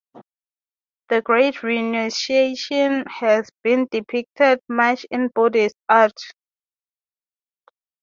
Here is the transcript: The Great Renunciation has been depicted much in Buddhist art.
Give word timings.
The 1.09 1.21
Great 1.21 1.61
Renunciation 1.61 3.05
has 3.05 3.51
been 3.63 3.87
depicted 3.91 4.59
much 4.67 5.05
in 5.11 5.27
Buddhist 5.27 5.75
art. 5.87 6.17